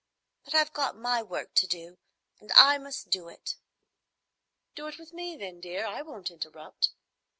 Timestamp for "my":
0.97-1.21